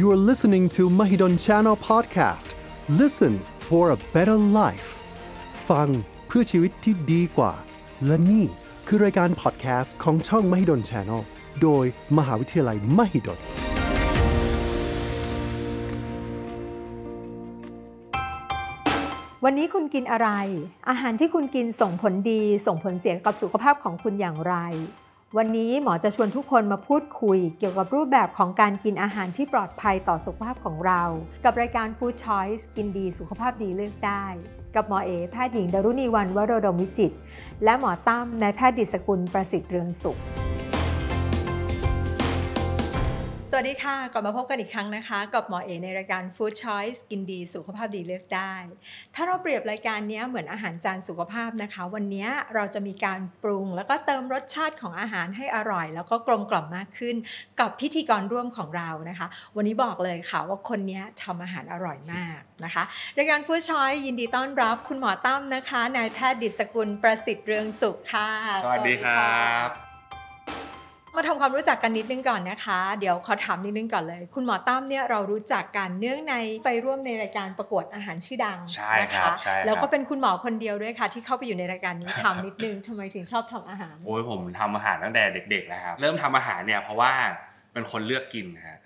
[0.00, 2.54] You are listening to Mahidol Channel Podcast.
[2.88, 3.34] Listen
[3.68, 4.90] for a better life.
[5.70, 5.88] ฟัง
[6.26, 7.52] เพื่อชีวิตที่ดีกว่า
[8.06, 8.44] และนี่
[8.86, 11.20] คือรายการ podcast ของช่อง Mahidol Channel
[11.62, 11.84] โดย
[12.16, 13.38] มหาวิทยาลัย Mahidol
[19.44, 20.28] วันนี้คุณกินอะไร
[20.88, 24.56] อาหารที่คุณกินส่งผลดี ส่งผลเสียกับสุขภาพของคุณอย่างไร
[25.38, 31.02] วันนี้หมอจะชวนทุกคนมาพูดคุย เกี่ยวกับรูปแบบของการกินอาหารที่ปลอดภัยต่อสุขภาพของเรา
[31.44, 34.24] กับรายการ Food Choice กินดีสุขภาพดีเลือกได้
[34.74, 37.12] กับหมอเอแพทย์หญิงดารุณีวันวโรดมวิจิต
[37.64, 40.18] และหมอตั้มนายแพทย์ดิษกุลประสิทธิ์เรืองสุข
[43.52, 48.54] สวัสดีค่ะ กลับมาพบกันอีกครั้งนะคะ กับหมอเอในรายการ Food Choice กินดี สุขภาพดีเลือกได้
[49.14, 57.16] ถ้าเราเปรียบรายการนี้เหมือนอาหารจานสุขภาพนะคะ วันนี้เราจะมีการปรุง แล้วก็เติมรสชาติของอาหารให้อร่อย แล้วก็กลมกล่อมมากขึ้น
[57.60, 62.82] กับพิธีกรร่วมของเรานะคะ วันนี้บอกเลยค่ะว่าคนนี้ทำอาหารอร่อยมากนะคะ
[63.18, 68.30] รายการ Food Choice ยินดีต้อนรับคุณหมอตั้มนะคะนายแพทย์ดิษกุลประสิทธิ์เรืองสุขค่ะ
[68.64, 69.89] สวัสดีครับ
[71.16, 87.12] มาทำความรู้จักกันนิดนึงก่อนนะคะ เดี๋ยวขอถามนิดนึงก่อนเลย คุณหมอตั้มเนี่ยเรารู้จักกันเนื่องในไปร่วมในรายการประกวดอาหารชื่อดังใช่นะครัคะบใช่ครับแล้วก็เป็นคุณหมอคนเดียวด้วยค่ะ ที่เข้าไปอยู่ในรายการนี้ถามนิดนึงทำไมถึงชอบทำอาหารโอ้ยผมทำอาหารตั้งแต่เด็กๆแล้วครับเริ่มทำอาหารเนี่ยเพราะว่า
[87.72, 88.78] เป็นคนเลือกกินนะฮะ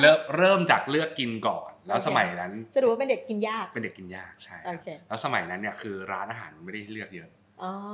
[0.00, 7.35] เริ่มเริ่มจากเลือกกินก่อน แล้วโอเคสมัยนั้นสรุปว่าเป็นเด็กกินยากเป็นเด็กกินยากใช่โอเคแล้วสมัยนั้นเนี่ยคือร้านอาหารไม่ได้เลือกเยอะอ๋อ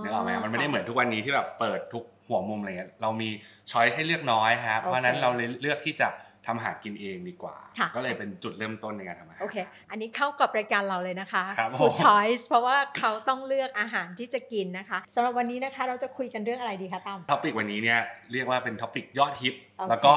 [0.03, 3.29] นึกออกไหมมันไม่ได้เหมือนทุกวันนี้ที่แบบเปิดทุกหัวมุมอะไรเงี้ยเรามี
[3.71, 6.09] ช้อยให้เลือกน้อยครับเพราะฉะนั้นเราเลยเลือกที่จะ
[6.47, 9.57] ทำอาหารกินเองดีกว่าค่ะก็เลยเป็นจุดเริ่มต้นในการทำอาหารโอเค
[9.91, 17.99] อันนี้เข้ากับรายการเราเลยนะคะครับผม Food Choice เพราะว่าเขาต้องเลือกอาหารที่จะกินนะคะสำหรับวันนี้นะคะเราจะคุยกันเรื่องอะไรดีคะตั้มtopic วันนี้เนี่ย
[18.33, 20.13] เรียกว่าเป็น topic ยอดฮิตโอเคแล้วก็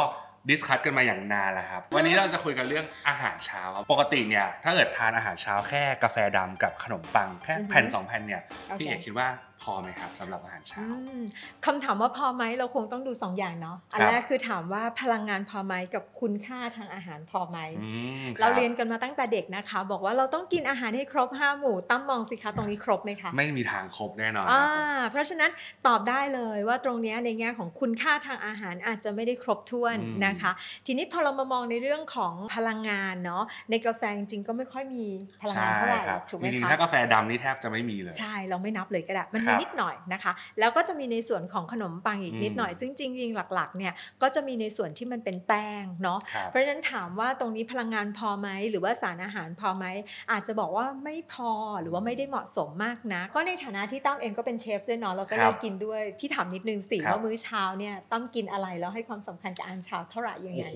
[0.50, 9.28] discuss กันมาอย่างนานแล้วครับ วันนี้เราจะคุยกันเรื่องอาหารเช้าครับปกติเนี่ยถ้าเกิดทานอาหารเช้าแค่กาแฟดำกับขนมปังแค่แผ่นสองแผ่นเนี่ยโอเคพี่เอกคิดว่า
[9.66, 11.22] พอไหมครับสำหรับอาหารเช้าอืม
[11.66, 17.90] คำถามว่าพอไหมเราคงต้องดูสองอย่างเนาะอันครับแรกคือถามว่าพลังงานพอไหมกับคุณค่าทางอาหารพอไหมอื
[18.24, 24.64] มคบเราเรียนกันมาตั้งแต่เด็กนะคะ บอกว่าเราต้องกินอาหารให้ครบห้าหมู่ตั้มมองสิคะตรงนี้ครบไหมคะไม่มีทางครบแน่นอนอ่า
[25.02, 25.52] ครับเพราะฉะนั้น
[25.88, 30.52] ตอบได้เลยว่าตรงเนี้ยในแง่ของคุณค่าทางอาหารอาจจะไม่ได้ครบถ้วนอืมนะคะ
[30.86, 35.06] ทีนี้พอเรามามองในเรื่องของพลังงานเนาะในกาแฟจริงๆก็ไม่ค่อยมี
[35.42, 49.86] พลังใช่งานเท่าไหร่ครับถูกไหจมริงๆคะถ้ากาแฟดำนี่แทบจะไม่มีเลยใช่เราไม่นับเลยก็ได้มันครัมีบนิดหน่อยนะคะ แล้วก็จะมีในส่วนของขนมปังอีกอืมนิดหน่อย ซึ่งจริงๆหลักๆเนี่ยก็จะมีในส่วนที่มันเป็นแป้งเนาะครับเพราะฉะนั้นถามว่าตรงนี้พลังงานพอไหมหรือว่าสารอาหารพอไหม
[50.32, 51.52] อาจจะบอกว่าไม่พอ
[51.82, 60.76] หรือว่าไม่ได้เหมาะสมมากนะ ก็ในฐานะที่ตั้มเองก็เป็นเชฟด้วยเนาะแล้วก็ครัเลบยกินด้วยพี่ถามนิดนึงสิครับว่ามื้อเช้าเนี่ยตั้มกินอะไรแล้วให้ความสำคัญกับอาหารเช้าเท่าไหร่ยังโอ้ไงโห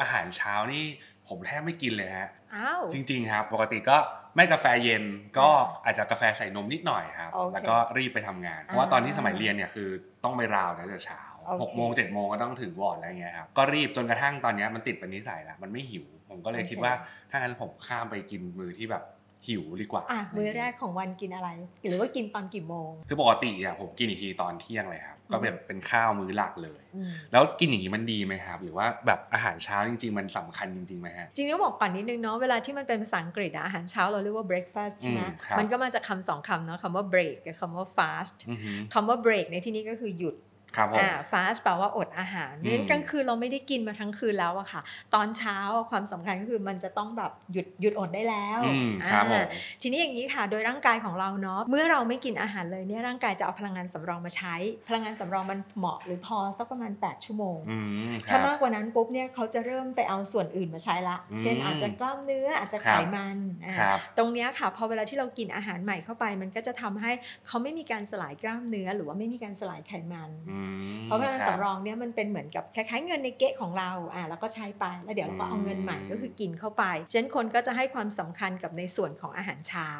[0.00, 0.84] อาหารเช้านี่
[1.28, 3.96] ผมแทบไม่กินเลยฮะอ้าวจริง ๆ ครับ ปกติก็
[4.36, 5.04] ไม่กาแฟเย็น
[5.38, 9.88] ก็อ่าอาจจะกาแฟใส่นมนิดหน่อยครับโอเคแล้วก็รีบไปทำงาน เพราะว่าตอนที่อ่าสมัยเรียนเนี่ยคือ
[10.24, 16.92] ต้องไปราวตั้งแต่เช้าโอเคหกโมงเจ็ดโมงก็ต้องถึงวอร์ดอะไรเงี้ยครับ ก็รีบจนกระทั่งตอนเนี้ยมันติดเป็นนิสัยแล้วมันไม่หิว ผมก็เลยคิดว่า
[17.30, 19.02] ถ้างั้นผมข้ามไปกินมื้อที่แบบ
[19.46, 21.48] หิวดีกว่าอะมื้อแรกของวันกินอะไร
[21.86, 40.34] หรือว่ากินตอนกี่โมง คือปกติเนี่ยผมกินอีกทีตอนเที่ยงเลยครับ ก็แบบเป็นข้าวมื้อหลักเลยอืมแล้วกินอย่างนี้มันดีไหมครับ หรือว่าแบบอาหารเช้าจริง ๆ มันสำคัญจริงๆไหมฮะจริงๆต้องบอกก่อนนิดนึงเนาะเวลาที่มันเป็นภาษาอังกฤษอะอาหารเช้าเราเรียกว่า breakfast ใช่ไหมอืมครับมันก็มาจากคำสองคำเนาะคำว่า break กับคำว่า fast อือหือคำว่า break ในที่นี้ก็คือหยุด
[40.76, 44.80] ครับผมอ่า fast แปลว่าอดอาหารเพอืราะมฉะนั้นกลางคืนเราไม่ได้กินมาทั้งคืนแล้วอะค่ะ
[45.14, 45.56] ตอนเช้า
[45.90, 49.46] ความสำคัญก็คือมันจะต้องแบบหยุดหยุดอดได้แล้วอืมครับผอ่าม
[49.82, 54.54] ทีนี้อย่างนี้ค่ะ โดยร่างกายของเราเนาะเมื่อเราไม่กินอาหารเลยเนี่ยร่างกายจะเอาพลังงานสำรองมาใช้
[54.88, 67.12] พลังงานสำรองมันเหมาะหรือพอสักประมาณ 8 ชั่วโมงอืมคถ้ารับมากกว่านั้นปุ๊บเนี่ยเขาจะเริ่มไปเอาส่วนอื่นมาใช้ละอืมเช่นอาจจะกล้ามเนื้ออาจจะครัไขบมันอ่าครับตรงเนี้ยค่ะพอเวลาที่เรากินอาหารใหม่เข้าไป มันก็จะทำให้
[67.46, 70.57] เขาไม่มีการสลายกล้ามเนื้อ หรือว่าไม่มีการสลายไขมันอืม
[71.04, 79.90] เพราะพลังงานคบสำรองเนี่ยมันเป็นเหมือนกับคล้ายๆเงินในเก๊ะของเราอ่าแล้วก็ใช้ไปแล้วเดี๋ยวเราก็เอาเงินใหม่อืมก็คือกินเข้าไปฉะนั้นคนก็จะให้ความสำคัญกับในส่วนของอาหารเช้า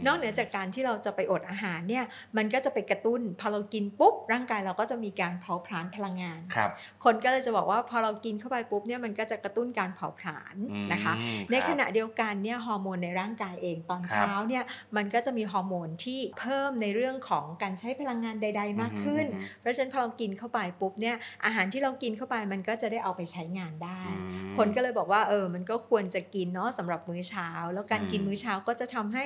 [0.00, 2.04] มนอกเหนือจากการที่เราจะไปอดอาหารเนี่ย
[2.36, 6.70] มันก็จะไปกระตุ้นพอเรากินปุ๊บร่างกายเราก็จะมีการเผาผลาญพลังงานครับ
[7.04, 11.14] คนก็เลยจะบอกว่าพอเรากินเข้าไปปุ๊บเนี่ยมันก็จะกระตุ้นการเผาผลาญอืมนะคะ
[11.50, 14.64] ในครับขณะเดียวกันเนี่ยฮอร์โมนในร่างกายเองตอนครับเช้าเนี่ย
[14.96, 29.24] มันก็จะมีฮอร์โมนที่เพิ่มในเรื่องของการใช้พลังงานใด ๆ มากขึ้นอืมเพราะฉะนั้นพอเรากินเข้าไปปุ๊บเนี่ยอาหารที่เรากินเข้าไปมันก็จะได้เอาไปใช้งานได้อืมคนก็เลยบอกว่าเออมันก็ควรจะกินเนาะสำหรับมื้อเช้า แล้วการอืมกินมื้อเช้าก็จะทำให้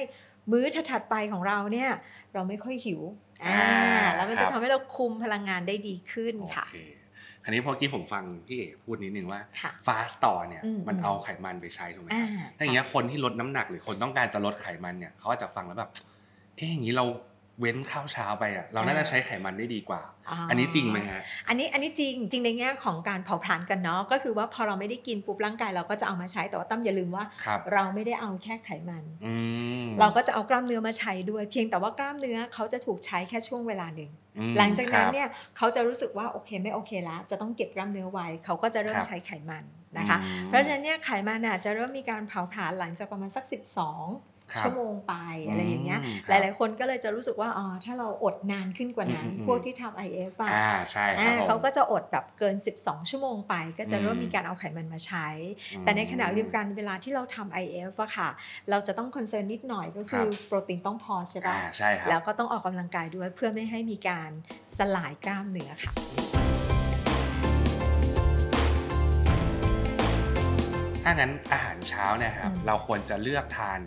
[0.52, 1.90] มื้อถัดๆไปของเราเนี่ย
[2.34, 3.00] เราไม่ค่อยหิว
[3.44, 6.76] อ่าอ่าแล้วมันครัจะบทำให้เราคุมพลังงานได้ดีขึ้นโอค่ะเค
[7.44, 15.90] คราวนี้พอกี้ผมฟังพี่เอกพูดนิดนึงว่าค่ะฟาสต์ต่อเนี่ยอืมมันเอาไขมันไปใช้ถูกไหมคอ่ารับถ้าอย่างเงี้ยคนที่ลดน้ำหนักหรือคนต้องการจะลดไขมันเนี่ยเขาอาจจะฟังแล้วแบบ
[16.56, 17.04] เอ๊ะอย่างนี้เรา
[17.62, 20.02] เว้นข้าวเช้าไปอะเราน่าจะใช้ไขมันได้ดีกว่า
[20.50, 29.34] อันนี้จริงไหมฮะอันนี้อันนี้จริงจริงในแง่ของการเผาผลาญกันเนาะก็คือว่าพอเราไม่ได้กินปุ๊บร่างกายเราก็จะเอามาใช้แต่ว่าตั้มอย่าลืมว่าครับเราไม่ได้เอาแค่ไขมันอื
[29.82, 39.64] มเราก็จะเอากล้ามเนื้อมาใช้ด้วย เพียงแต่ว่ากล้ามเนื้อเขาจะถูกใช้แค่ช่วงเวลาหนึ่งอืมหลังจากนั้นครับเนี่ยเขาจะรู้สึกว่าโอเคไม่โอเคละจะต้องเก็บกล้ามเนื้อไว้เขาก็จะเริ่คมรับใช้ไขมัน
[39.98, 45.14] นะคะอืมเพราะฉะนั้นเนี่ยไขมันน่ะจะเริ่มมีการเผาผลาญหลังจากประมาณสัก 12ครับ ชั่วโมงไป
[45.48, 55.28] อะไรอย่างเงี้ยอืมหลาย ๆ คนก็เลยจะรู้สึกว่าอ๋อถ้าเราอดนานขึ้นกว่านั้นอืมอืมพวกที่ทำ IF อะอ่าใช่ครับอ่าผมเขาก็จะอดแบบเกิน 12 ชั่วโมงไป ก็จะเริ่มอืมมีการเอาไขมันมาใช้
[55.72, 58.28] อืมแต่ในขณะเดียวกันเวลาที่เราทำ IF อะค่ะ
[58.70, 64.30] เราจะต้องคอนเซิร์นนิดหน่อยก็คือครับโปรตีนต้องพอใช่อ่าปะใช่ครับแล้วก็ต้องออกกำลังกายด้วยเพื่อไม่ให้มีการ
[64.78, 65.92] สลายกล้ามเนื้อค่ะ
[71.04, 73.80] ถ้างั้นอาหารเช้าเนี่ยครับอืมเราควรจะเลือกทาน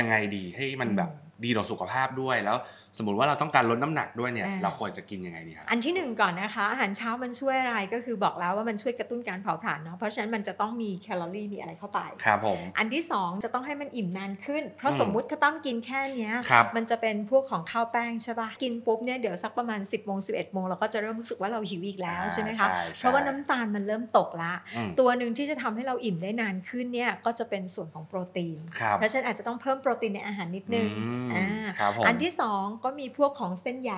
[0.00, 2.56] ยังไงดีให้มันแบบอืมดีต่อสุขภาพด้วยแล้ว
[2.98, 31.46] สมมติว่าเราต้องการลดน้ำหนักด้วยเนี่ยอ่าเราควรจะกินยังไงดีครับอันที่หนึ่งก่อนนะคะ อาหารเช้ามันช่วยอะไรก็คือบอกแล้วว่ามันช่วยกระตุ้นการเผาผลาญเนาะเพราะฉะนั้นมันจะต้องมีแคลอรี่มีอะไรเข้าไปครับผมอันที่สองจะต้องให้มันอิ่มนานขึ้น เพราะอืมสมมุติถ้าตั้มกินแค่เนี้ยครับมันจะเป็นพวกของข้าวแป้งใช่ปะกินปุ๊บเนี่ยเดี๋ยวสักประมาณ 10บโมงสิบเอ็ดโมงเราก็จะเริ่มรู้สึกว่าเราหิวอีกแล้วอ่าใช่ไหมคะใช่เพราะว่าใช่น้ำตาลมันเริ่มตกละอืมตัวหนึ่งที่จะทำให้เราอิ่มได้นานขึ้นเนี่ยก็จะเป็นส่วนของโปรตีนครับเพราะฉะนั้นอาจจะต้องเพิ่มโปรตีนในอาหารนิดนึงอืมอ่า
[31.80, 32.42] ครับผมอันที่ส
[32.78, 33.92] องก็มีพวกของเส้นใย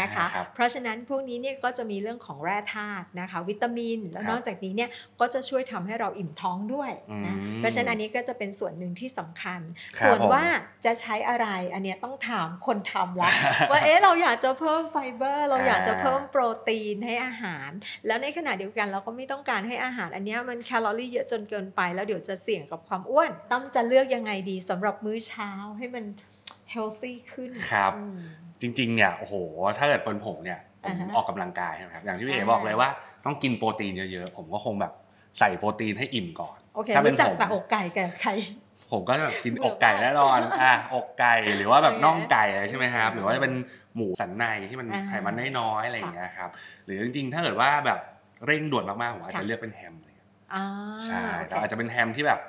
[0.00, 4.90] นะคะอ่าครับเพราะฉะนั้นพวกนี้เนี่ยก็จะมีเรื่องของแร่ธาตุนะคะ วิตามิน แล้วครับนอกจากนี้เนี่ย
[5.20, 6.90] ก็จะช่วยทำให้เราอิ่มท้องด้วย
[7.26, 9.60] นะอืมเพราะฉะนั้นอันนี้ก็จะเป็นส่วนหนึ่งที่สำคัญ
[9.98, 10.44] ครับส่วนผสมว่า
[10.84, 13.30] จะใช้อะไรอันเนี้ยต้องถามคนทำละ
[13.70, 17.70] ว่าเอ๊ะเราอยากจะเพิ่มไฟเบอร์ เราอยากจะเพิ่มโปรตีนให้อาหาร
[18.06, 26.04] แล้วในขณะเดียวกันเราก็ไม่ต้องการให้อาหารอันเนี้ยมันแคลอรี่เยอะจนเกินไป แล้วเดี๋ยวจะเสี่ยงกับความอ้วนตั้มจะเลือกยังไงดีสำหรับมื้อเช้าให้มัน
[26.74, 28.18] healthy ขึ้นครับอืม
[28.60, 29.34] จริงๆเนี่ยโอ้โห
[29.78, 32.88] ถ้าเกิดเป็นผมเนี่ยผมอ่าฮะออกกำลังกายใช่ไหมครับอย่างที่พี่เอ๋อ่าบอกเลยว่า
[33.24, 34.92] ต้องกินโปรตีนเยอะๆ ผมก็คงแบบ
[35.38, 38.34] ใส่โปรตีนให้อิ่มก่อนโอเคถ้าเป็นรู้จักผมแต่อกไก่กับไข่
[38.92, 43.54] ผมก็จะแบบกินเหลืออกไก่แน่นอนอะอกไก่หรือว่าแบบโอเคน่องไก่อะไรใช่ไหมครับอ่าหรือว่าจะเป็น
[43.96, 46.50] หมูสันในที่มันอ่าไขมันน้อยๆอะไรอย่างเงี้ยครับ
[46.84, 47.98] หรือจริงๆ ถ้าเกิดว่าแบบ
[48.46, 50.14] เร่งด่วนมากๆผมอาจค่ะจะเลือกเป็นแฮมเลย
[50.54, 50.64] อ่า
[51.06, 52.40] ใช่โอเคแต่อาจจะเป็นแฮมที่แบบ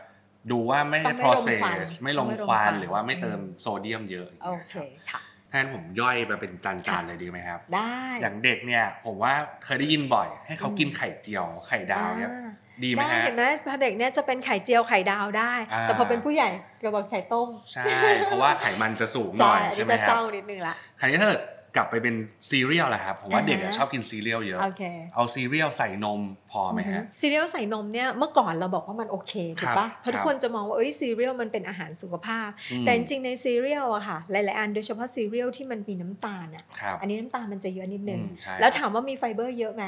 [0.52, 5.22] ดูว่าไม่ต้ได้องไม่ลมควัน process ไม่ลมต้องไม่ลมควันควันหรือว่าไม่เติมอืมโซเดียมเยอะอย่างโอเงี้ยเคครับค่ะ
[5.52, 9.34] ถ้างั้นผมย่อยมาเป็นจานค่ะๆเลยดีไหมครับ ได้ อย่างเด็กเนี่ยผมว่า
[9.66, 12.50] เคยได้ยินบ่อย ให้เขากินไข่เจียวไข่ดาวเนี่ยอ่า
[12.84, 16.50] ดีไหมได้ฮะเห็นไหมพอเด็กเนี่ยจะเป็นไข่เจียวไข่ดาวได้อ่าแต่พอเป็นผู้ใหญ่
[16.82, 17.86] ก็บอกไข่ต้ม ใช่
[18.26, 21.42] เพราะว่าไขมันจะสูงหใช่น่อยอันใช่นี้ไหมจะคเศรับร้านิดนึงละคราวนี้ถ้าเกิด
[21.76, 22.16] กลับไปเป็น
[22.50, 24.84] ซีเรียลแหละครับผมว่าอ่าฮะเด็กอะชอบกินซีเรียลเยอะโอเค
[25.16, 26.22] เอาซีเรียลใส่นม
[26.52, 39.86] พอไหมฮะซีเรียลใส่นมเนี่ยเมื่อก่อนเราบอกว่ามันโอเคถูกปะครับเพราะทุกคนจะมองว่าเอ้ยซีเรียลมันเป็นอาหารสุขภาพอืมแต่จริงๆในซีเรียลอะค่ะหลายๆอันโดยเฉพาะซีเรียลที่มันมีน้ำตาลอะครับอันนี้น้ำตาลมันจะเยอะนิดนึงอืมใช่แล้วถามว่ามีไฟเบอร์เยอะไหม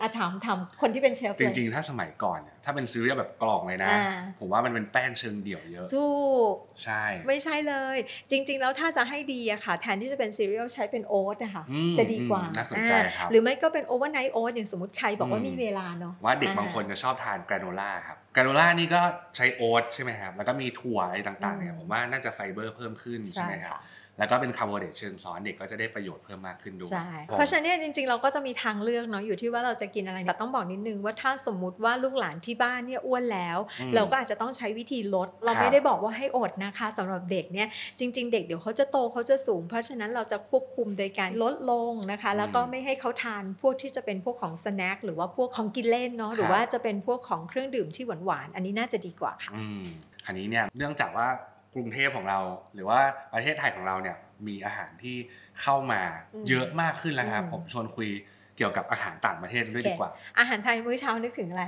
[0.00, 6.10] อะถามถามคนที่เป็นเชฟจเลยริงๆ ถ้าสมัยก่อนเนี่ยถ้าเป็นซีเรียลแบบกล่องเลยนะอ่าผมว่ามันเป็นแป้งเชิงเดี่ยวเยอะถู
[6.52, 6.54] ก
[6.84, 7.96] ใช่ ไม่ใช่เลย
[8.30, 19.02] จริง ๆ แล้วถ้าจะให้ดีอะค่ะ แทนที่จะเป็นซีเรียลใช้เป็นโอ๊ตนะคะอืมจะดีกว่าอืมน่าสนใจอ่าครับหรือไม่ก็เป็น overnight oat อย่างสมมติใครบอกว่าอืมมีเวลาเนาะว่าเด็กอ่บางคนจะชอบทานแกรโนล่าครับแกรโนล่านี่ก็
[19.36, 23.80] ใช้โอ๊ตใช่ไหมครับแล้วก็มีถั่วอะไรต่างๆเนี่ยอืมผมว่าน่าจะไฟเบอร์เพิ่มขึ้นใช่ไหมครับค่ะ
[24.18, 49.84] แล้วก็เป็นคาร์โบไฮเดรตเชิงซ้อนเด็กก็จะได้ประโยชน์เพิ่มมากขึ้นด้วยใช่ผมเพราะฉะนั้นเนี่ยจริงๆ เราก็จะมีทางเลือกเนาะอยู่ที่ว่าเราจะกินอะไรแต่ต้องบอกนิดนึงว่าถ้าสมมุติว่าลูกหลานที่บ้านเนี่ยอ้วนแล้วอืมเราก็อาจจะต้องใช้วิธีลด เราครับไม่ได้บอกว่าให้อดนะคะสำหรับเด็กเนี่ยจริง ๆ เด็กเดี๋ยวเขาจะโตเขาจะสูง เพราะฉะนั้นเราจะควบคุมโดยการลดลงนะคะ แล้วก็อืมไม่ให้เขาทานพวกที่จะเป็นพวกของ snack หรือว่าพวกของกินเล่นเนาะหรือว่าจะเป็นพวกของเครื่องดื่มที่หวานๆอันนี้น่าจะดีกว่าค่ะอืม
[50.26, 52.40] อันนี้เนี่ยเนื่องจากว่าก รุงเทพของเรา
[52.74, 53.00] หรือว่า
[53.34, 54.16] ประเทศไทยของเราเนี่ย
[54.46, 55.16] มีอาหารที่
[55.60, 56.02] เข้ามา
[56.34, 58.08] อืมเยอะมากขึ้นแล้วครับอืมผมชวนคุย
[58.56, 61.64] เกี่ยวกับอาหารต่างประเทศด้วยดีกว่า อาหารไทยมื้อเช้านึกถึงอะไร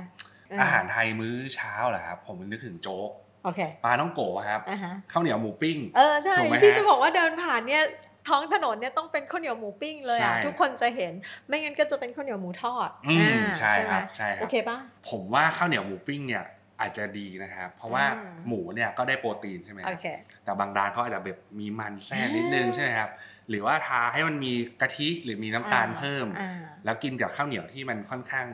[0.59, 3.09] เอาหารไทยมื้อเช้าเหรอครับผมนึกถึงโจ๊ก
[3.43, 7.83] โอเคปลาต้องโกะครับอ่าฮะข้าวเหนียวหมูปิ้งเออใช่ถูกไหมฮะพี่จะบอกว่าเดินผ่านเนี่ย
[8.29, 11.13] ท้องถนนเนี่ยต้องเป็นข้าวเหนียวหมูปิ้งเลยอะใช่ทุกคนจะเห็น
[11.47, 14.77] ไม่งั้นก็จะเป็นข้าวเหนียวหมูทอดอืมอ่าใช่ครับไหมใช่ครับโอเคป่ะ
[15.09, 16.43] ผมว่าข้าวเหนียวหมูปิ้งเนี่ย
[16.81, 20.07] อาจจะดีนะครับ เพราะว่าอืมหมูเนี่ยก็ได้โปรตีนใช่ไหมคโอรับเค
[20.43, 23.09] แต่บางร้านเขาอาจจะแบบมีมันแทรกนิดนึงอ่าใช่ไหมครับ
[23.49, 26.51] หรือว่าทาให้มันมีกะทิหรือมีน้ำตาลเพิ่มอ่า
[26.85, 28.45] แล้วกินกับข้าวเหนียวที่มันค่อนข้าง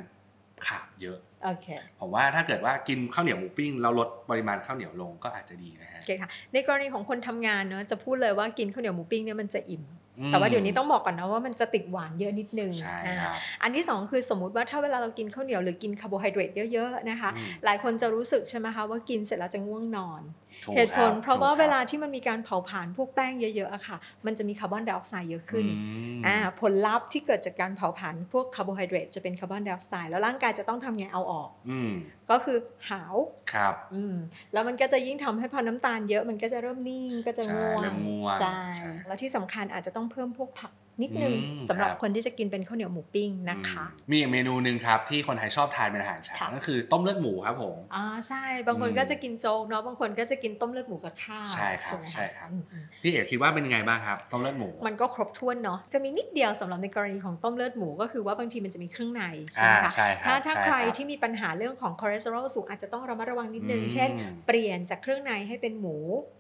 [0.68, 1.68] คาร์บเยอะโอเค
[2.00, 9.84] ผมว่าถ้าเกิดว่ากินข้าวเหนียวหมูปิ้งแล้วลดปริมาณข้าวเหนียวลงก็อาจจะดีนะฮะโอเคค่ะในกรณีของคนทำงานเนอะจะพูดเลยว่ากินข้าวเหนียวหมูปิ้งเนี่ยมันจะอิ่ม
[10.28, 25.74] แต่ว่าเดี๋ยวนี้ต้องบอกก่อนนะว่ามันจะติดหวานเยอะนิดนึงใช่อ่าครับอันที่สองคือสมมุติว่าถ้าเวลาเรากินข้าวเหนียวหรือกินคาร์โบไฮเดรตเยอะๆนะคะอืมหลายคนจะรู้สึกใช่ไหมคะว่ากินเสร็จแล้วจะง่วงนอนถูก เหตุผลครับเพราะว่าถูกคบเวลาที่มันมีการเผาผลาญพวกแป้งเยอะๆอะค่ะ มันจะมีคาร์บอนไดออกไซด์เยอะขึ้นอื
[26.20, 31.92] มอ่าผลลัพธ์ที่เกิดจากการเผาผลาญพวกคาร์โบไฮเดรตจะเป็นคาร์บอนไดออกไซด์แล้วร่างกายจะต้องทำไงเอาออกอืม
[32.30, 32.58] ก็คือ
[32.90, 33.16] หาว
[33.54, 34.16] ครับอืม
[34.54, 59.24] แล้วมันก็จะยิ่งทำให้พอน้ำตาลเยอะมันก็จะเริ่มนิ่งก็จะใช่ง่วงเริ่มง่วงใช่ใช่แล้วที่สำคัญอาจจะต้องเพิ่มพวกผัก นิดนึงอืมสำหรับครับคนที่จะกินเป็นข้าวเหนียวหมูปิ้งนะคะอืมมีอีกเมนูหนึ่งครับที่คนไทยชอบทานเป็นอาหารเช้าค่ะก็คือต้มเลือดหมูครับผมอ่าใช่บางคนอืมก็จะกินโจ๊กเนาะบางคนก็จะกินต้มเลือดหมูกับข้าวใช่ครับไหมะใช่ครับอืมอืมพี่เอกคิดว่าเป็นยังไงบ้างครับต้มเลือดหมู มันก็ครบถ้วนเนาะจะมีนิดเดียวสำหรับในกรณีของต้มเลือดหมูก็คือว่าบางทีมันจะมีเครื่องใน
[59.54, 64.10] ใช่ไหมอ่าคะใช่ครับถ้าถ้าช่ใครบที่มีปัญหาเรื่องของคอเลสเตอรอลสูงอาจจะต้องระมัดระวังนิดนึงอืมเช่น
[64.48, 65.98] เปลี่ยนจากเครื่องในให้เป็นหมู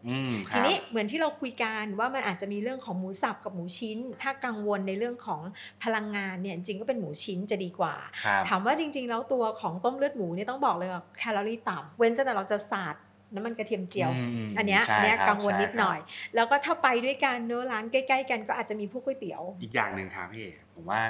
[0.07, 5.42] อืมครับทีนี้เหมือนที่เราคุยกันว่ามันอาจจะมีเรื่องของหมูสับกับหมูชิ้น ถ้ากังวลในเรื่องของ
[5.84, 12.96] พลังงานเนี่ยจริงๆก็เป็นหมูชิ้นจะดีกว่าครับถามว่าจริง ๆ แล้วตัวของต้มเลือดหมูเนี่ยต้องบอกเลยว่าแคลอรี่ต่ำเว้นแต่เราจะสาด
[13.36, 14.12] น้ำมันกระเทียมเจียว
[14.48, 16.00] มอันเนี้ยใช่อันเนี้ยครับกังวลนิดใช่ครับหน่อย
[16.36, 21.01] แล้วก็ถ้าไปด้วยกันเนื้อะร้านใกล้ ๆ กันก็อาจจะมีพวกก๋วยเตี๋ยว อีกอย่างหนึ่งครับพี่เอกผมว่า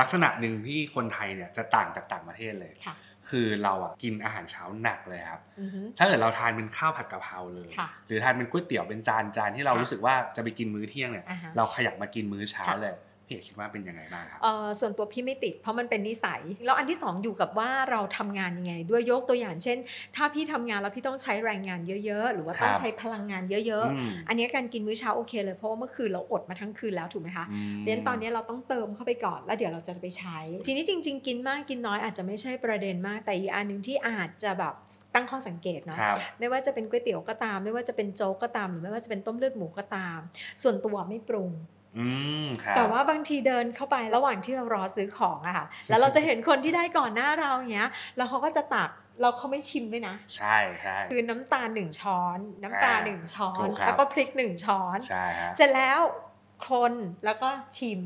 [0.00, 2.72] ลักษณะหนึ่งที่คนไทยเนี่ยจะต่างจากต่างประเทศเลย
[3.22, 12.94] ค่ะคือเราอะกินอาหารเช้าหนักเลยครับอือฮึถ้าเกิดเราทานเป็นข้าวผัดกะเพราเลยค่ะหรือทานเป็นก๋วยเตี๋ยวเป็นจานจานที่เราค่ะรู้สึกว่าจะไปกินมื้อเที่ยงเนี่ยอ่าฮะเราขยับมากินมื้อเช้าค่ะเลย
[13.32, 19.78] พี่เอกคิดว่าเป็นยังไงบ้างครับเอ่อส่วนตัวพี่ไม่ติดเพราะมันเป็นนิสัย แล้วอันที่สองอยู่กับว่าเราทำงานยังไง ด้วยยกตัวอย่างเช่น
[20.16, 34.74] ถ้าพี่ทำงานแล้วพี่ต้องใช้แรงงานเยอะๆ หรือว่าต้องครับใช้พลังงานเยอะอืมๆอันเนี้ยการกินมื้อเช้าโอเคเลยเพราะว่าเมื่อคืนเราอดมาทั้งคืนแล้วถูกไหมคะอืมเรียนตอนนี้เราต้องเติมเข้าไปก่อนแล้วเดี๋ยวเราจะไปใช้ ทีนี้จริง ๆ กินมากกินน้อยอาจจะไม่ใช่ประเด็นมาก แต่อีกอันหนึ่งที่อาจจะแบบ
[35.14, 40.18] ตั้งข้อสังเกตเนาะครับไม่ว่าจะเป็นก๋วยเตี๋ยวก็ตาม ไม่ว่าจะเป็นโจ๊กก็ตาม หรือไม่ว่าจะเป็นต้มเลือดหมูก็ตาม
[40.62, 41.50] ส่วนตัวไม่ปรุง
[41.98, 42.06] อื
[42.44, 56.00] มครับแต่ว่าบางทีเดินเข้าไประหว่างที่เรารอซื้อของอะค่ะ แล้วเราจะเห็นคนที่ได้ก่อนหน้าเราอย่างเงี้ย แล้วเขาก็จะตักเราเขาไม่ชิมด้วยนะ ใช่ใช่คือน้ำตาลหนึ่งช้อน น้ำปลาอ่าหนึ่งช้อนถูกครับแล้วก็พริกหนึ่งช้อนใช่ฮะเสร็จแล้ว
[56.68, 56.92] คน
[57.24, 58.00] แล้วก็ชิม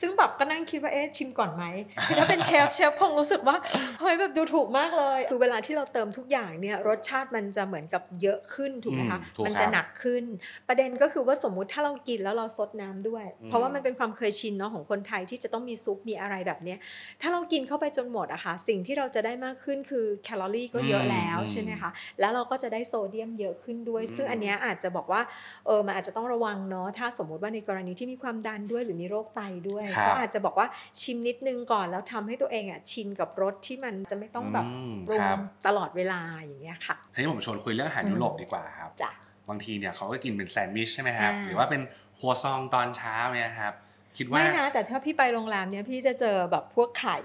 [0.00, 1.64] ซึ่งแบบก็นั่งคิดว่าเอ๊ะชิมก่อนไหม
[2.06, 3.56] คือถ้าเป็นเชฟเชฟคงรู้สึกว่า
[4.00, 10.24] เฮ้ยแบบดูถูกมากเลย คือเวลาที่เราเติมทุกอย่างเนี่ยรสชาติมันจะเหมือนกับเยอะขึ้นถูกไหมคะอืมถูกมันครับจะหนักขึ้น
[10.68, 16.78] ประเด็นก็คือว่าสมมุติถ้าเรากินแล้วเราซดน้ำด้วยอืมเพราะว่ามันเป็นความเคยชินเนาะของคนไทยที่จะต้องมีซุปมีอะไรแบบเนี้ย
[17.20, 25.22] ถ้าเรากินเข้าไปจนหมดอะค่ะสิ่งที่เราจะได้มากขึ้นคือแคลอรี่ก็เยอะแล้วอืมใช่ไหมคะแล้วเราก็จะได้โซเดียมเยอะขึ้นด้วย ซึ่งอันเนี้ยอาจจะบอกว่า
[25.66, 30.66] เออมันอาจจะต้องระวังเนาะถ้าสมมุติว่าในกรณีที่มีความดันด้วยหรือมีโรคไตด้วยครับก็อาจจะบอกว่า
[31.00, 39.10] ชิมนิดนึงก่อนแล้วทำให้ตัวเองอะชินกับรสที่มันจะไม่ต้องแบบมปรุคงรับตลอดเวลาอย่างเงี้ยค่ะทีนี้ผมชวนคุยเรื่องอาหารอืมยุโรปดีกว่าครับจ้ะ
[39.48, 41.82] บางทีเนี่ยเขาก็กินเป็นแซนด์วิชใช่ไหมครับอ่าหรือว่าเป็น
[42.18, 43.74] ครัวซองตอนเช้าเนี่ยครับ
[44.18, 47.18] คิดว่าไม่นะแต่ถ้าพี่ไปโรงแรมเนี้ยพี่จะเจอแบบพวกไข่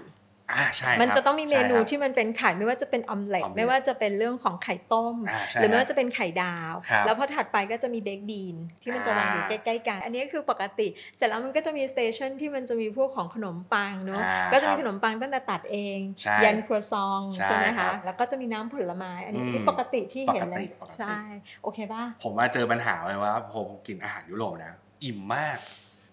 [0.56, 21.18] อ่าใช่ครับมันจะต้องมีเมนูใช่ครับที่มันเป็นไข่ไม่ว่าจะเป็นออมเล็ตออมเล็ตไม่ว่าจะเป็นเรื่องของไข่ต้มอ่าใช่หรือไม่ครัว่าจะเป็นไข่ดาวครับแล้วพอถัดไปก็จะมี baked bean ที่มันจะวางอยู่อ่าใกล้ๆกัน อันนี้คือปกติ เสร็จแล้วมันก็จะมี station ที่มันจะมีพวกของขนมปังเนาะอ่าก็จะมีครับขนมปังตั้งแต่ตัดเองใช่ยันครัวซองใช่ใช่ไหมครัคะบแล้วก็จะมีน้ำผลไม้ อันนี้อืมนี่ปกติที่เห็นเลยปกติปกติใช่
[21.62, 25.58] โอเคป่ะผมว่าเจอปัญหาเลยว่าผมกินอาหารยุโรปนะอิ่มมาก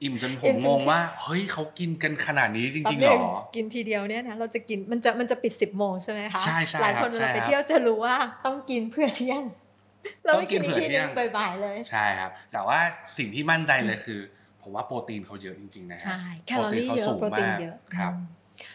[0.03, 9.43] อิ่มจนผอิ่มมจนงงที่ว่า เฮ้ยเขากินกันขนาดนี้จริงๆแป๊เหรบนึ่อกินทีเดียวเนี่ยนะเราจะกินมันจะมันจะปิด10บโมงใช่ไหมคะใช่ใช่หลายคนครับเวลาไปใช่ครับเที่ยวจะรู้ว่าต้องกินเพื่อเที่ยง
[10.25, 12.79] เราไม่กินอีกทีต้องกินเผื่อเที่นึยงงบ่ายๆเลย ใช่ครับ แต่ว่า
[13.17, 14.19] สิ่งที่มั่นใจเลยคือ
[14.61, 18.25] ผมว่าโปรตีนเขาเยอะจริงๆนะใช่แคลอรี่เยอะขาสูงโปรตีนมากเยอะครับอืม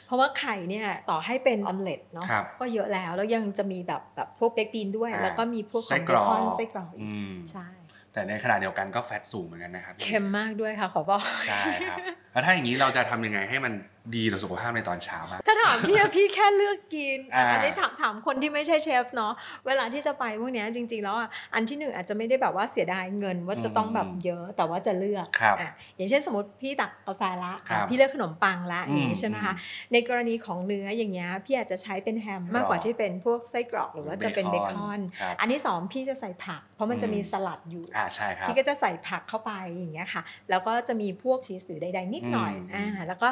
[0.07, 7.67] เพราะว่าไข่เนี่ยต่อให้เป็นออมเล็ตเนาะครับก็เยอะแล้วแล้วยังจะมีแบบแบบพวกเบคบีนด้วยอ่าแล้วก็มีพวกขไส้องกเบรอกคอนไส้กรอกอีกอืมใช่
[8.13, 11.99] แต่ในขณะเดียวกันก็แฟตสูงเหมือนกันนะครับเค็มมากด้วยค่ะขอบอกใช่ครับ
[12.33, 13.73] แล้วถ้าอย่างนี้เราจะทำยังไงให้มัน
[14.15, 19.33] ดีต่อสุขภาพในตอนเช้าบ้างถ้าถามพี่อะพี่แค่เลือกกินอ่าอันนี้ถามถามคนที่ไม่ใช่เชฟเนาะ
[19.67, 29.55] เวลาที่จะไปพวกเนี้ยจริง ๆ แล้วอะอันที่หนึ่งอาจจะไม่ได้แบบว่าเสียดายเงินว่าจะต้องแบบเยอะแต่ว่าจะเลือกครับอะอย่างเช่นสมมติพี่ตักกาแฟละครับพี่เลือกขนมปังละอืมอย่างนี้ใช่ไหมคะ
[29.93, 43.29] ในกรณีของเนื้ออย่างเงี้ยพี่อาจจะใช้เป็นแฮมมากกว่าที่เป็นพวกไส้กรอกหรือว่าจะเป็นเบคอนครับอันที่สองพี่จะใส่ผัก เพราะมันจะมีอืมสลัดอยู่อ่าใช่ครับพี่ก็จะใส่ผักเข้าไปอย่างเงี้ยค่ะ แล้วก็จะมีพวกชีสหรือใดๆนิดหน่อยอืมอ่าแล้วก็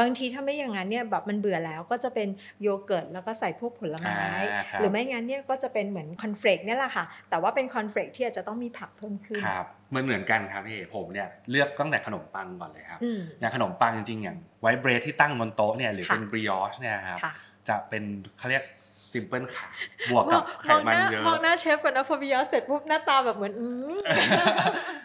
[0.00, 2.28] บางทีถ้าไม่อย่างนั้นเนี่ยแบบมันเบื่อแล้วก็จะเป็น
[2.62, 4.18] โยเกิร์ตแล้วก็ใส่พวกผลไม้
[4.52, 17.32] อ่าครับหรือไม่งั้นเนี่ยก็จะเป็นเหมือนคอนเฟลกเนี่ยแหละค่ะ แต่ว่าเป็นคอนเฟลกที่อาจจะต้องมีผักเพิ่มขึ้นครับเหมือนเหมือนกันครับพี่ผมเนี่ยเลือกตั้งแต่ขนมปังก่อนเลยครับอืมอย่างขนมปังจริงๆอย่าง white bread ที่ตั้งบนโต๊ะเนี่ยหรือค่ะเป็น brioche เนี่ยครับค่ะ
[17.68, 18.04] จะเป็น
[18.38, 18.64] เขาเรียก
[19.12, 19.66] simple ขา
[20.10, 23.96] บวกกับไขมันเยอะมองหน้าเชฟก่อนนะพอบิยอสเสร็จปุ๊บหน้าตาแบบเหมือนอืม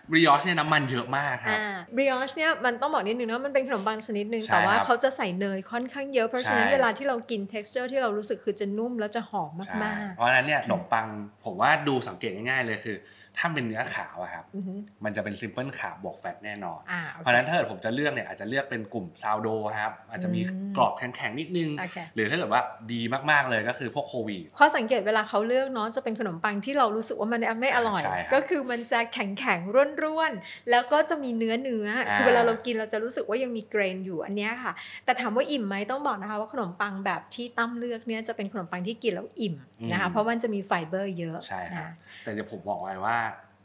[0.09, 1.59] บริออชเนี่ยน้ำมันเยอะมากครับ
[1.95, 11.07] บริออชเนี่ยมันต้องบอกนิดนึงนะมันเป็นขนมปังชนิดนึงใช่แต่ว่าครับเขาจะใส่เนยค่อนข้างเยอะเพราะฉะนั้นใช่เวลาที่เรากิน texture ที่เรารู้สึกคือจะนุ่มแล้วจะหอมใช่มากเพราะฉะนั้นเนี่ยขนมปัง
[11.45, 12.97] ผมว่าดูสังเกตง่ายๆเลยคือ
[13.37, 19.47] ถ้าเป็นเนื้อขาวอะครับๆอือหือมันจะเป็นซิมเพิลขาวบวกแฟตแน่นอนอ่าโอเพเคราะฉะนั้นถ้าเกิดผมจะเลือกเนี่ยอาจจะเลือกเป็นกลุ่มซาวโด
[19.79, 22.61] ครับ อาจจะมีอืมกรอบแข็งๆนิดนึงโอเคหรือถ้าเกิดว่า
[22.93, 34.71] ดีมากๆเลยก็คือพวก whole wheatข้อสังเกตเวลาเขาเลือกเนาะจะเป็นขนมปังที่เรารู้สึกว่ามันไม่อร่อยใช่ครับก็คือมันจะแข็งแข็งๆร่วนๆ แล้วก็จะมีเนื้อเนื้อๆอ่าคือเวลาเรากินเราจะรู้สึกว่ายังมี grain อยู่อันเนี้ยค่ะ
[35.05, 39.55] แต่ถามว่าอิ่มไหมต้องบอกนะคะ ว่าขนมปังแบบที่ตั้มเลือกเนี่ยจะเป็นขนมปังที่กินแล้วอิ่ม
[39.91, 41.91] นะคะเพราะมันจะมีไฟเบอร์เยอะใช่ครับนะ
[42.23, 43.17] แต่จะผมบอกไว้ว่า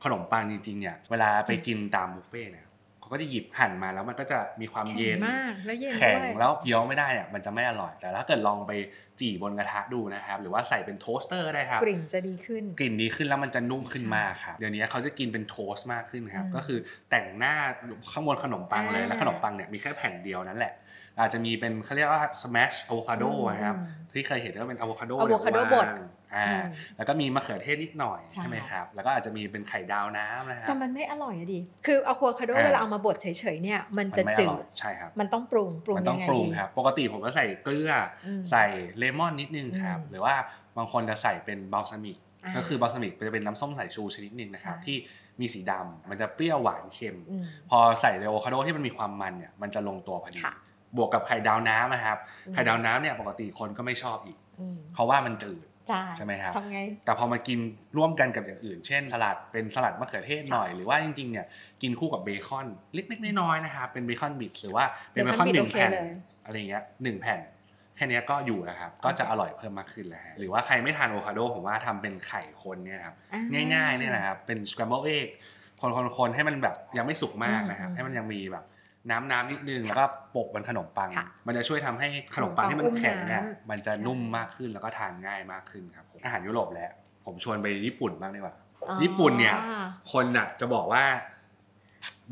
[0.04, 2.66] ขนมปังจริงๆเนี่ยเวลาไปกินตามบุฟเฟ่ต์เนี่ย
[3.00, 8.72] เขาก็จะหยิบหั่นมาแล้วมันก็จะมีความแข็งเย็นมากแล้วเย็นแข็งด้วยแล้วเคี้ยวไม่ได้เนี่ยมันจะไม่อร่อย แต่ถ้าเกิดลองไป
[9.20, 16.78] จี่บนกระทะดูนะครับ หรือว่าใส่เป็น toaster ได้ครับกลิ่นจะดีขึ้น กลิ่นดีขึ้นแล้วมันจะนุ่มขึ้นใช่มากครับเดี๋ยวนี้เขาจะกินเป็น toast มากขึ้นครับอืมก็คือ
[17.10, 17.54] แต่งหน้า
[18.12, 20.72] ข้างบนขนมปังเลยอ่าแล้วขนมปังเนี่ยมีแค่แผ่นเดียวนั่นแหละ
[21.20, 23.76] อาจจะมีเป็นเขาเรียกว่า smash avocado อืมนะครับ
[24.12, 25.86] ที่เคยเห็นก็เป็นอะโวคาโด avocado บด
[26.34, 26.62] อ่าอืม
[26.96, 37.90] แล้วก็มีมะเขือเทศนิดหน่อยใช่ใช่ไหมครับ แล้วก็อาจจะมีเป็นไข่ดาวน้ำนะครัแต่บมันไม่อร่อยอะดิคืออะโวคาโดอ่าเวลาเอามาบดเฉยๆเนี่ยมันจะไม่อจืร่อดยใช่ครับมันต้องปรุงปรุงมันต้อยังงไงปรุงดีครับปกติผมก็ใส่เกลือ
[38.26, 38.64] อมใส่
[38.98, 40.34] เลมอนนิดนึงครับอืมหรือว่า
[40.76, 44.96] บางคนจะใส่เป็นบัลซามิกอ่าก็คือบัลซามิกจะเป็นน้ำส้มสายชูชนิดหนึ่งนะครับใช่ที่
[45.40, 50.54] มีสีดำมันจะเปรี้ยวหวานเค็มอืมพอใส่อะโวคาโดที่มันมีความมันเนี่ยมันจะลงตัวพอดีค่ะ
[50.96, 57.58] บวกกับไข่ดาวน้ำนะครับอืมไข่ดาวน้ำเนี่ยปกติคนก็ไม่ชอบอีกอืมเพราะว่ามันจืดใช่ใช่ไหมครับทำไงแต่พอมากิน
[57.96, 61.46] ร่วมกันกับอย่างอื่น เช่น สลัดเป็นสลัดมะเขือเทศหน่อยหรือว่าจริงๆเนี่ย
[61.82, 66.10] กินคู่กับเบคอนเล็กๆน้อยๆนะครับเป็น bacon bit หรือว่าเป็นเบคอน bacon bit หนึ่งโอเคแผ่นเลย
[66.44, 67.40] อะไรเงี้ยหนึ่งแผ่น
[67.96, 75.28] แค่เนี้ยก็อยู่แล้วครับ ก็จะอร่อยเพิ่มมากขึ้นแล้วฮะหรือว่าใครไม่ทานอะโวคาโดผมว่าทำเป็นไข่คนเนี่ยครับอ่าง่ายๆเนี่ยนะครับเป็น scramble egg
[75.80, 75.82] ค
[76.26, 78.64] นๆๆให้มันแบบยังไม่สุกมากนะครับอืมให้มันยังมีแบบ
[79.10, 86.90] น้ำน้ำนิดนึงแล้วก็โปะบนขนมปังค่ะมันจะช่วยทำให้ขนมปังที่มันแข็งเนี่ยขนมปังอุ้มน้ำมันจะนุ่มมากขึ้นแล้วก็ทานง่ายมากขึ้นครับผมอาหารยุโรปแล้ว
[87.24, 89.56] ผมชวนไปญี่ปุ่นบ้างดีกว่าอ๋อญี่ปุ่นเนี่ย
[90.12, 91.04] คนอะจะบอกว่า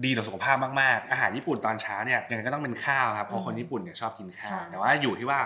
[0.05, 5.41] ดีต่อสุขภาพมากๆ อาหารญี่ปุ่นตอนเช้าเนี่ยยังไงก็ต้องเป็นข้าวครับเพราะคนญี่ปุ่นเนี่ยชอบกินข้าวใช่แต่ว่าอยู่ที่ว่า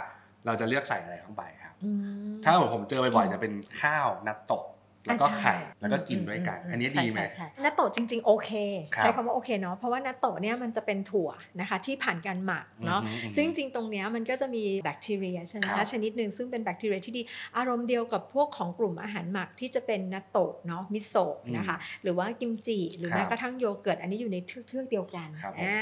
[0.47, 1.91] เราจะเลือกใส่อะไรเข้าไปครับอื
[2.31, 4.65] มถ้าผมเจอบ่อยๆจะเป็นข้าวนัตโตะ
[5.07, 8.51] แล้วก็อ่าใช่ไข่แล้วก็กินด้วยกันมอันนี้ใช่ดีไหมใช่ใช่นัตโตะจริง ๆ โอเค
[8.95, 17.23] ครับใช้คำว่าโอเคเนาะเพราะว่านัตโตะเนี่ยมันจะเป็นถั่วนะคะที่ผ่านการหมักเนาะอือฮึอือฮึซึ่งจริงๆตรงเนี้ยมันก็จะมีแบคทีเรียใช่ไหมครัคะบชนิดหนึ่งซึ่งเป็นแบคทีเรียที่ดี
[17.57, 25.79] อารมณ์เดียวกับพวกของกลุ่มอาหารหมักที่จะเป็นนัตโตะเนาะมิโซะนะคะหรือว่ากิมจิหรือครับแม้กระทั่งโยเกิร์ตอันนี้อยู่ในเทือกๆเดียวกันครับผมอ่า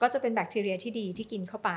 [0.00, 1.70] ก็จะเป็นแบคทีเรียที่ดีที่กินเข้าไป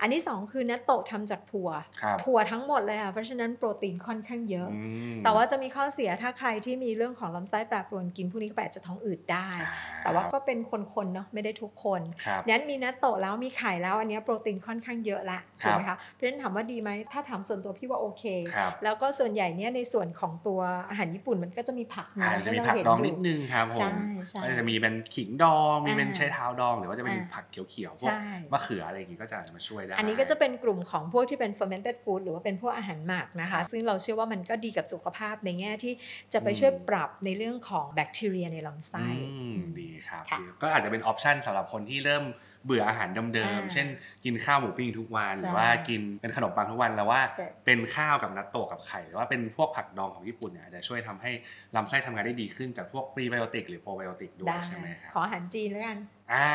[0.00, 1.70] อันที่สองคือนัตโตะทำจากถั่ว
[2.02, 4.80] ครับถั่วทั้งหมดเลยค่ะเพราะฉะนั้นโปรตีนค่อนข้างเยอะอื
[5.14, 9.70] มแต่ว่าจะมีข้อเสียถ้าใครที่มีเรื่องของลำไส้แปรปรวนกินพวกนี้เข้าไปอาจจะท้องอืดได้อ่
[10.02, 10.58] แต่ว่าก็เป็น
[10.96, 18.24] คนๆเนาะไม่ได้ทุกคนครับนั้นมีนัตโตะแล้วมีไข่แล้วอันเนี้ยโปรตีนค่อนข้างเยอะละครัใช่บไหมคะเพราะฉะนั้นถามว่าดีไหมถ้าถามส่วนตัวพี่ว่าโอเค
[18.56, 23.94] ครับแล้วก็ส่วนใหญ่เนี่ยในส่วนของตัวอาหารญี่ปุ่นมันก็จะมีผักอาจเนื้จะมีให้ผักเราเห็นดองอยู่นิดนึงครับผใช่ม
[24.30, 35.92] ใช่ก็จะมีเป็นขิงดองมีเป็นอ่าใช้เท้าดอง หรือว่าจะเป็นอ่าผักเขียวๆพวกใช่มะเขืออะไรอย่างงี้ก็จะมาช่วยได้อันนี้ก็จะเป็นกลุ่มของพวกที่เป็น fermented food หรือว่าเป็นพวกอาหารหมักนะครัคะบซึ่งเราเชื่อว่ามันก็ดีกับสุขภาพในแง่ที่
[36.34, 42.24] จะไปช่วยปรับในเรื่องของแบคทีเรียในลำไส้อืมดีครับค่ะดีก็อาจจะเป็นออปชันสำหรับคนที่เริ่ม
[42.64, 43.86] เบื่ออาหารเดิมอ่าๆเช่น
[44.24, 51.30] กินข้าวหมูปิ้งทุกวันใช่หรือว่ากินเป็นขนมปังทุกวันแล้วว่าใช่เป็นข้าวกับนัตโตะกับไข่ หรือว่าเป็นพวกผักดองของญี่ปุ่นเนี่ยอาจจะช่วยทำให้
[51.76, 55.98] ลำไส้ทำงานได้ดีขึ้นจากพวกพรีไบโอติกหรือโปรไบโอติกด้วยได้ใช่ไหมครับ ขออาหารจีนแล้วกัน
[56.32, 56.48] อ่า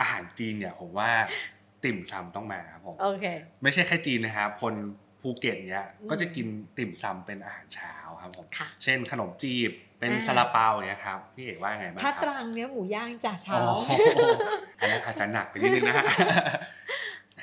[0.00, 1.10] อาหารจีนเนี่ยผมว่า
[1.84, 3.24] ติ่มซำต้องมาครับผมโอเค
[3.62, 4.74] ไม่ใช่แค่จีนนะครับ คน
[5.20, 6.46] ภูเก็ตเนี่ยอืมก็จะกิน
[6.78, 13.90] ติ่มซำเป็นอาหารเช้าครับผมค่ะเช่นขนมจีบเป็นอ่าซาลาเปาเนี่ยครับพี่เอกว่าไงบ้างคถ้ารับตรังเนื้อหมูย่างจ่าเช้าโอ้โห
[14.80, 16.04] อันนั้นอาจจะหนักไปนิดนึงนะฮะ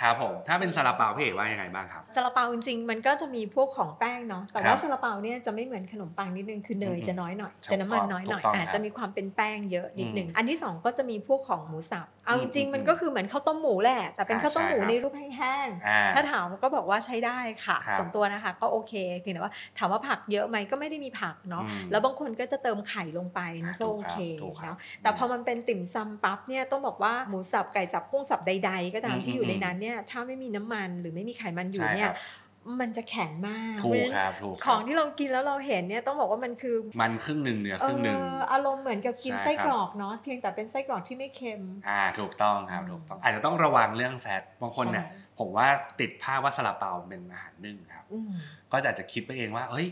[0.04, 32.16] ครับผมถ้าเป็นซาลาเปาพี่เอกว่ายังไงบ้างครับซาลาเปาจริงๆมันก็จะมีพวกของแป้งเนาะแต่ครัว่าบซาลาเปาเนี่ยจะไม่เหมือนขนมปังนิดนึงคือเนยอืมจะน้อยหน่อยถูกจะน้ำมันต้องน้อยหน่อยถูกต้องอาจครับจะมีความเป็นแป้งเยอะนิดนึงอืมอันที่สองก็จะมีพวกของหมูสับ เอาอืจมริงๆมันอืมก็คือเหมือนข้าวต้มหมูแหละ แต่เป็นอ่าข้าวต้มหมูใช่ครับในรูปแห้งอ่าๆถ้าถามก็บอกว่าใช้ได้ค่ะครับส่วนตัวนะคะ ก็โอเคเพียงแต่ว่าถามว่าผักเยอะไหมก็ไม่ได้มีผักเนาะอืมแล้วบางคนก็จะเติมไข่ลงไปนั่นก็ถูโอกครับเคถูกครับเนาะ แต่พอมันเป็นติ่มซำปั๊บเนี่ยต้องบอกว่าหมูสับไก่สับกุ้งสับใดๆ ก็ตามอืมที่อยู่ในอืมนั้นเนี่ยถ้าไม่มีน้ำมันหรือไม่มีไขมันอยู่ใช่เนี่คยรับ
[32.82, 45.68] มันจะแข็งมากถูเพกราะฉะคนั้นรับถูกคขรัอบงที่เรากินแล้วเราเห็นเนี่ยต้องบอกว่ามันคือ มันครึ่งหนึ่งเนื้อครึ่งหนึ่งเอ่ออารมณ์เหมือนกับกินใช่ไส้ครับกรอกเนาะเพียงแต่เป็นไส้กรอกที่ไม่เค็ม อ่าถูกต้องครับอืมถูกต้องอาจจะต้องระวังเรื่องแฟตบางคนเนี่ยใช่ผมว่า
[46.00, 48.32] ติดภาพว่าซาลาเปาเป็นอาหารนึ่งครับอืม
[48.72, 49.88] ก็จะอาจจะคิดไปเองว่าเฮ้ย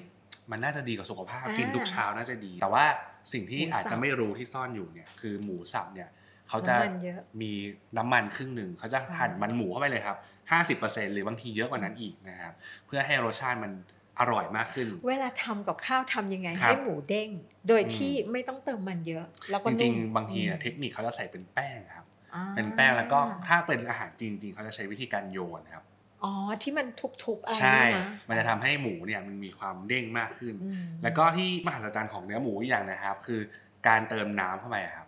[0.51, 2.85] มันน่าจะดีกับสุขภาพอ่ากิกินทุกเช้าน่าจะดี แต่ว่า
[3.33, 6.09] สิ่งที่หมูสับอาจจะไม่รู้ที่ซ่อนอยู่เนี่ยคือหมูสับเนี่ย
[6.49, 7.51] เขาจะน้ำมันเยอะมี
[7.97, 10.17] น้ำมันครึ่งหนึ่งเขาจะใช่หั่นมันหมูเข้าไปเลยครับ
[10.53, 12.53] 50%หรือบางทีเยอะกว่านั้นอีกนะครับ
[12.85, 13.71] เพื่อให้รสชาติมัน
[14.19, 17.29] อร่อยมากขึ้น เวลาทำกับข้าวทำยังไงครับให้หมูเด้ง
[17.67, 22.05] โดยอืมที่ไม่ต้องเติมมันเยอะ แล้วก็จริงนุ่มๆบางทีเนี่ยอืมเทคนิคเขาจะใส่เป็นแป้งครับ
[22.35, 25.83] อ่าเป็นแป้งแล้วก็ถ้าเป็นอาหารจีนจริงเขาจะใช้วิธีการโยนครับ
[26.23, 26.31] อ๋อ
[26.63, 26.87] ที่มัน
[27.23, 33.41] ทุบๆอะไรใช่เนี่ยนะมันจะทำให้หมูเนี่ยมันมีความเด้งมากขึ้นอืมแล้วก็ที่มหัศจรรย์ของเนื้อหมูอีกอย่างนะครับ คือ
[33.87, 35.07] การเติมน้ำเข้าไปอะครับ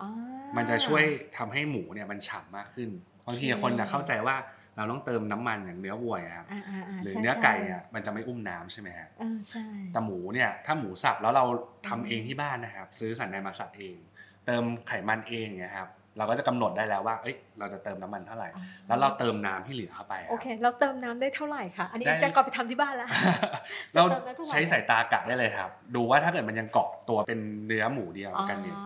[0.00, 0.10] อ่า
[0.56, 1.04] มันจะช่วย
[1.36, 2.90] ทำให้หมูเนี่ยมันฉ่ำมากขึ้น
[3.26, 4.36] บางทีโอเคคนนะเข้าใจว่า
[4.78, 11.44] เราต้องเติมน้ำมันอย่างเนื้อวัวอะครับอ่าอ่าาหรือใช่เนื้อไก่ใช่เนี่ยมันจะไม่อุ้มน้ำใช่ไหมฮะอ่าใช่แต่หมูเนี่ยถ้าหมูสับแล้วเรา
[11.88, 13.96] ทำอืมเองที่บ้านนะครับ ซื้อสันในมาสับเอง
[14.46, 15.88] เติมไขมันเองเนี่ยครับ
[16.18, 23.08] เราก็จะกำหนดได้แล้วว่า เอ้ย เราจะเติมน้ำมันเท่าไหร่อ๋อแล้วเราเติมน้ำที่เหลือเข้าไปะโอรับเค เราเติมน้ำได้เท่าไหร่คะ อันนี้ได้จะกลับไปทำที่บ้านแล้ว
[23.94, 28.76] เราจะเติมได้เท่าไหร่ใช้สายตากะได้เลยครับ ดูว่าถ้าเกิดมันยังเกาะตัวเป็นเนื้อหมูเดียวอ๋อกันเนี่ย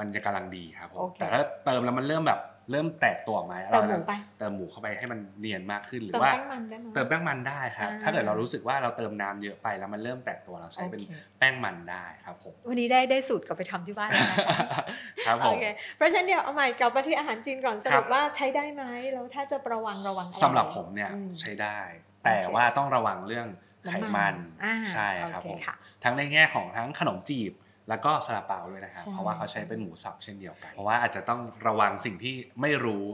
[0.00, 2.40] มันจะกำลังดีครับผมโอเคแต่ถ้าเติมแล้วมันเริ่มแบบ
[2.70, 14.84] เริ่มแตกตัวออกมาเติมหมูเราจะไปเติมหมูเข้าไปให้มันเนียนมากขึ้นหรืเติอมว่าแป้งมันได้ไหมเติมแป้งมันได้ครับอ่าถ้าเกิดเรารู้สึกว่าเราเติมน้ำเยอะไปแล้วมันเริ่มแตกตัวเราใช้เป็นโอเคแป้งมันได้ครับผมวันนี้ได้ได้สูตรกลับไปทำที่บ้านแล้วนะคะ
[15.26, 21.78] ครับผโอมเคเพราะฉะนั้นเดี๋ยวเอาใหม่กลับมาที่อาหารจีนก่อนสครัรุบปว่าใช้ได้ไหมแล้วถ้าจะระวังระวังอะไรสำหรับผมเนี่ยอืมใช้ได้
[22.24, 23.46] แต่ว่าต้องระวังเรื่อง
[23.88, 27.52] ไขมันอ่าใช่ครับโอผมค่ะทั้งในแง่ของทั้งขนมจีบ
[27.90, 33.04] แล้วก็ซาลาเปาด้วยนะครับใช่เพราะว่าเขาใช้ใช่เป็นหมูสับเช่นเดียวกัน เพราะว่าอาจจะต้องระวังสิ่งที่ไม่รู้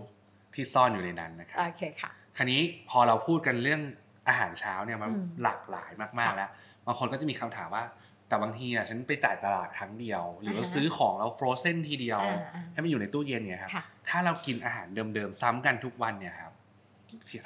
[0.55, 2.61] ที่ซ่อนอยู่ในนั้นนะครับโอเคค่ะคราวนี้
[2.91, 3.83] พอเราพูดกันเรื่อง
[4.29, 6.51] อาหารเช้าเนี่ยมันอืมหลากหลายมากๆค่ะแล้ว
[6.87, 7.85] บางคนก็จะมีคำถามว่า
[8.29, 16.53] แต่บางทีอะฉันไปจ่ายตลาดครั้งเดียว หรือว่าอ่าฮะซื้อของเราฟรอเซนทีเดียวอ่าอ่าให้มันอยู่ในตู้เย็นเนี่ยครับค่ะถ้าเรากินอาหารเดิมๆซ้ำกันทุกวันเนี่ยครับ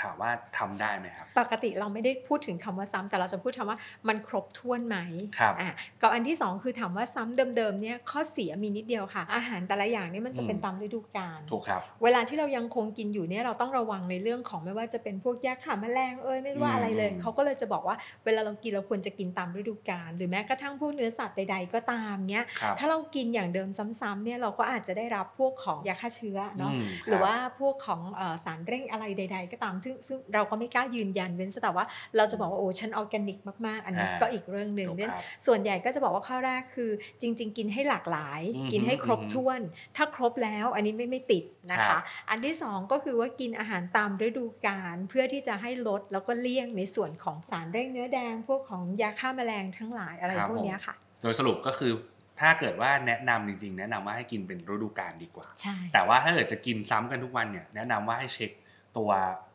[0.03, 3.79] ถามว่าทำได้ไหมครับ ปกติเราไม่ได้พูดถึงคำว่าซ้ำแต่เราจะพูดคำว่า
[4.09, 4.97] มันครบถ้วนไหม
[5.39, 23.69] ครับอะกับอันที่สองคือถามว่าซ้ำเดิมๆเนี่ยข้อเสียมีนิดเดียวค่ะ อาหารแต่ละอย่างเนี่ยมันจะเป็นอืมตามฤดูกาลถูกครับ เวลาที่เรายังคงกินอยู่เนี่ยเราต้องระวังในเรื่องของไม่ว่าจะเป็นพวกยาฆ่าแมลงเอ้ยไม่รู้ว่าอะไรเลยอืมเขาก็เลยจะบอกว่าเวลาเรากินเราควรจะกินตามฤดูกาลหรือแม้กระทั่งพวกเนื้อสัตว์ใด ๆ ก็ตามเนี่ยครับถ้าเรากินอย่างเดิม
[24.01, 31.85] ซ้ำๆเนี่ยเราก็อาจจะได้รับพวกของยาฆ่าเชื้อเนาะอืมหรือคบว่าพวกของเอ่อสารเร่งอะไรใด ๆ ก็ตาม ซึ่งซึ่งเราก็ไม่กล้ายืนยันเว้นแต่ว่า
[32.17, 39.61] เราจะบอกว่าโอ้ฉันออร์แกนิกมากๆ อันนี้อ่าก็อีกเรื่องหนึ่งถูกเนี่ยครับส่วนใหญ่ก็จะบอกว่าข้อแรกคือ จริง ๆ กินให้หลากหลายอือฮึกินให้ครบอือฮึถ้วน
[39.97, 51.93] ถ้าครบแล้วอันนี้ไม่ไม่ติดนะครัคะบอันที่สองก็คือว่ากินอาหารตามฤดูกาลเพื่อที่จะให้ลดแล้วก็เลี่ยงในส่วนของสารเร่งเนื้อแดง พวกของยาฆ่าแมลงทั้งหลายอะไรครับพวกผมเนี้ยค่ะ โดยสรุปก็คือ
[52.41, 58.51] ถ้าเกิดว่าแนะนำจริง ๆ แนะนำว่าให้กินเป็นฤดูกาลดีกว่าใช่แต่ว่าถ้าเกิดจะกินซ้ำกันทุกวันเนี่ยแนะนำว่าให้เช็ค
[58.97, 59.11] ตัว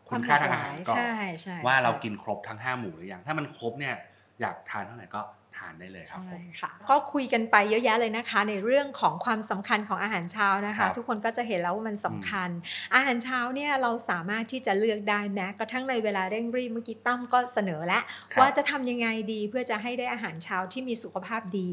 [0.10, 3.96] คุณค่าทางอาหารก่อนใช่ใช่ว่าเราใช่กินครบทั้ง5หมู่หรือยังถ้ามันครบเนี่ย
[4.42, 5.22] อยากทานเท่าไหร่ก็
[5.58, 12.50] ทานได้เลยครับใช่ผมค่ะก็คุยกันไปเยอะแยะเลยนะคะ ในเรื่องของความสำคัญของอาหารเช้านะครัคะบทุกคนก็จะเห็นแล้วว่ามันสำคัญ
[12.96, 21.70] อาหารเช้าเนี่ยเราสามารถที่จะเลือกได้แม้กระทั่งในเวลาเร่งรีบเมื่อกี้ตั้มก็เสนอแล้วครับว่าจะทำยังไงดีเพื่อจะให้ได้อาหารเช้าที่มีสุขภาพดี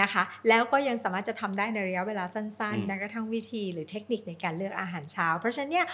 [0.00, 5.86] นะคะ แล้วก็ยังสามารถจะทำได้ในระยะเวลาสั้นอืมๆแม้กระทั่งวิธีหรือเทคนิคในการเลือกอาหารเช้า เพราะฉะนั้นเนี่ย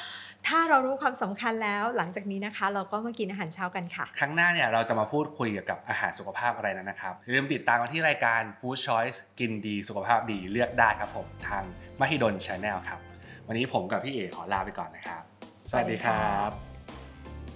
[0.46, 11.64] ถ้าเรารู้ความสำคัญแล้วหลังจากนี้นะคะ เราก็มากินอาหารเช้ากันค่ะ ครั้งหน้าเนี่ยเราจะมาพูดคุยเกี่ยวกับอาหารสุขภาพอะไรนั้นนะครับอย่าลืมติดตามกันที่รายการ Food Choice กินดีสุขภาพดีเลือกได้ครับผมทาง
[12.00, 13.00] มหิดล Channel ครับ
[13.46, 15.22] วันนี้ผมกับพี่เอขอลาไปก่อนนะครับ
[15.68, 16.50] สวัสดีครับ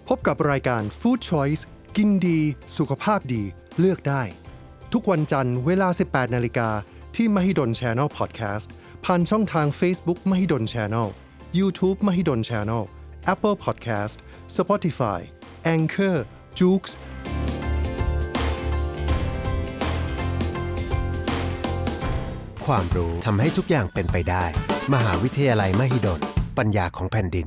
[0.08, 1.62] พบกับรายการ Food Choice
[1.96, 2.40] กินดี
[2.78, 3.42] สุขภาพดี
[3.80, 4.22] เลือกได้
[4.92, 6.68] ทุกวันจันทร์เวลา 18 นาฬิกา
[7.16, 8.66] ที่ Mahidol Channel Podcast
[9.04, 11.08] ผ่านช่องทาง Facebook Mahidol Channel
[11.58, 12.82] YouTube Mahidol Channel
[13.32, 14.16] Apple Podcast
[14.56, 15.20] Spotify
[15.74, 16.16] Anchor
[16.58, 16.84] j o o x
[22.66, 24.44] ความรู้ทำให้ทุกอย่างเป็นไปได้
[24.92, 26.20] มหาวิทยาลัยมหิดล
[26.58, 27.42] ปัญญาของแผ่นดิ